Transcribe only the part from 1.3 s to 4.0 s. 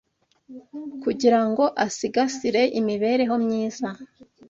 ngo asigasire imibereho myiza